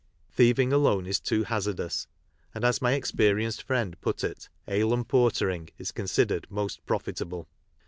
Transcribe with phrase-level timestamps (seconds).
[0.31, 2.07] Thieving alone is too hazardous,
[2.55, 7.47] and as my experienced friend put it," ale and portering" is considered most profitable.